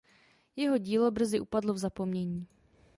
[0.55, 2.47] Jeho dílo brzy upadlo v zapomnění.